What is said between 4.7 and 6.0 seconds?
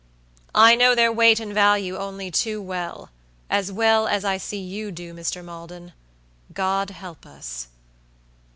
do, Mr. Maldon.